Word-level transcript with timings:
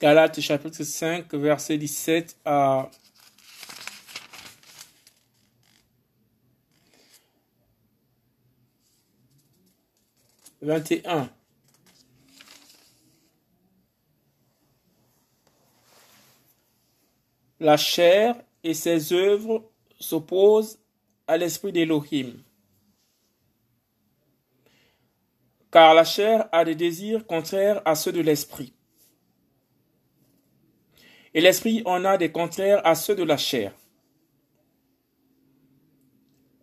Galates 0.00 0.40
chapitre 0.40 0.82
5, 0.82 1.34
verset 1.34 1.76
17 1.76 2.38
à 2.46 2.90
21. 10.62 11.28
La 17.60 17.76
chair 17.76 18.36
et 18.64 18.72
ses 18.72 19.12
œuvres 19.12 19.70
s'opposent 19.98 20.78
à 21.26 21.36
l'esprit 21.36 21.72
d'Élohim. 21.72 22.42
Car 25.70 25.92
la 25.92 26.04
chair 26.04 26.48
a 26.52 26.64
des 26.64 26.74
désirs 26.74 27.26
contraires 27.26 27.82
à 27.84 27.94
ceux 27.94 28.12
de 28.12 28.22
l'esprit. 28.22 28.72
Et 31.34 31.40
l'esprit 31.40 31.82
en 31.84 32.04
a 32.04 32.18
des 32.18 32.32
contraires 32.32 32.84
à 32.84 32.94
ceux 32.94 33.14
de 33.14 33.22
la 33.22 33.36
chair. 33.36 33.72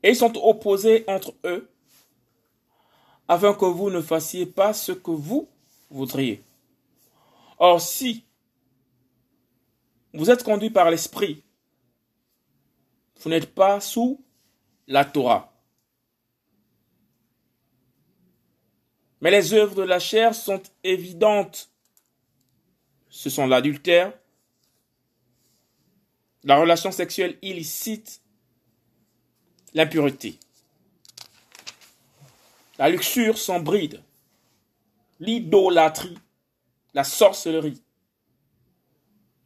Et 0.04 0.10
ils 0.10 0.16
sont 0.16 0.36
opposés 0.38 1.04
entre 1.08 1.34
eux 1.46 1.70
afin 3.28 3.54
que 3.54 3.66
vous 3.66 3.90
ne 3.90 4.02
fassiez 4.02 4.46
pas 4.46 4.74
ce 4.74 4.92
que 4.92 5.12
vous 5.12 5.50
voudriez. 5.90 6.44
Or, 7.60 7.82
si 7.82 8.24
vous 10.14 10.30
êtes 10.30 10.44
conduit 10.44 10.70
par 10.70 10.90
l'Esprit, 10.90 11.44
vous 13.20 13.30
n'êtes 13.30 13.54
pas 13.54 13.80
sous 13.80 14.24
la 14.88 15.04
Torah. 15.04 15.54
Mais 19.20 19.32
les 19.32 19.54
œuvres 19.54 19.76
de 19.76 19.82
la 19.82 20.00
chair 20.00 20.36
sont 20.36 20.62
évidentes. 20.84 21.72
Ce 23.10 23.30
sont 23.30 23.48
l'adultère, 23.48 24.14
la 26.48 26.58
relation 26.58 26.94
sexuelle 26.94 27.38
illicite, 27.42 28.22
l'impureté, 29.74 30.40
la 32.80 32.88
luxure 32.90 33.38
sans 33.38 33.60
bride, 33.60 34.02
l'idolâtrie, 35.20 36.18
la 36.94 37.04
sorcellerie, 37.04 37.84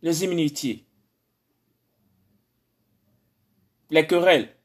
les 0.03 0.23
inimitiés, 0.23 0.85
les 3.89 4.05
querelles, 4.05 4.55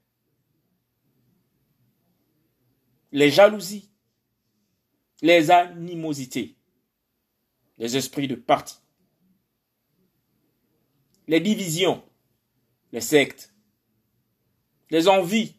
les 3.12 3.30
jalousies, 3.30 3.88
les 5.22 5.50
animosités, 5.50 6.54
les 7.78 7.96
esprits 7.96 8.28
de 8.28 8.34
parti, 8.34 8.76
les 11.28 11.40
divisions, 11.40 12.05
les 12.92 13.00
sectes, 13.00 13.54
les 14.90 15.08
envies, 15.08 15.58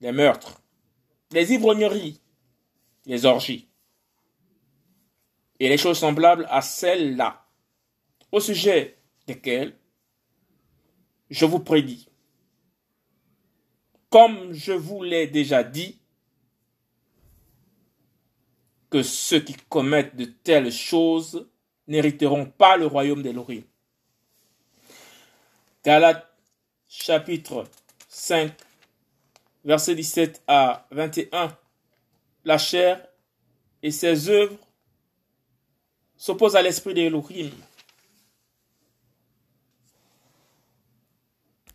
les 0.00 0.12
meurtres, 0.12 0.62
les 1.30 1.52
ivrogneries, 1.52 2.20
les 3.06 3.24
orgies 3.24 3.68
et 5.58 5.68
les 5.68 5.78
choses 5.78 5.98
semblables 5.98 6.46
à 6.50 6.62
celles-là, 6.62 7.46
au 8.32 8.40
sujet 8.40 8.98
desquelles 9.26 9.76
je 11.28 11.44
vous 11.44 11.60
prédis. 11.60 12.08
Comme 14.08 14.52
je 14.52 14.72
vous 14.72 15.02
l'ai 15.02 15.28
déjà 15.28 15.62
dit, 15.62 16.00
que 18.90 19.02
ceux 19.02 19.40
qui 19.40 19.54
commettent 19.68 20.16
de 20.16 20.24
telles 20.24 20.72
choses 20.72 21.48
n'hériteront 21.86 22.46
pas 22.46 22.76
le 22.76 22.86
royaume 22.86 23.22
d'Elohim. 23.22 23.62
Galates 25.84 26.29
chapitre 26.90 27.66
5 28.08 28.52
versets 29.64 29.94
17 29.94 30.42
à 30.48 30.86
21, 30.90 31.56
la 32.44 32.58
chair 32.58 33.06
et 33.82 33.92
ses 33.92 34.28
œuvres 34.28 34.56
s'opposent 36.16 36.56
à 36.56 36.62
l'esprit 36.62 36.92
d'Elohim, 36.92 37.50